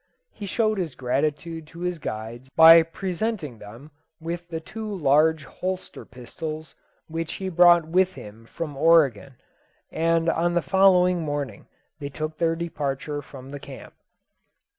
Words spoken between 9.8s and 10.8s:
and on the